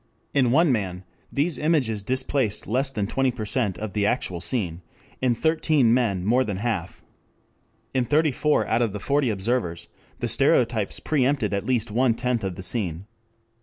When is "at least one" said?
11.53-12.15